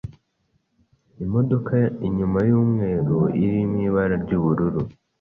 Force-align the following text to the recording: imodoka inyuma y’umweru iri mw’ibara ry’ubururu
imodoka 1.25 1.75
inyuma 2.07 2.39
y’umweru 2.49 3.17
iri 3.43 3.59
mw’ibara 3.71 4.15
ry’ubururu 4.23 4.81